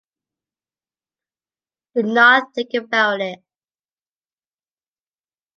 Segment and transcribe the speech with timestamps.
[1.93, 3.37] Do not think about it.